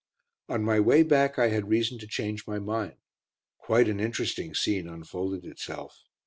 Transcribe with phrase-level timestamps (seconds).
[0.49, 2.95] On my way back I had reason to change my mind.
[3.59, 6.01] Quite an interesting scene unfolded itself.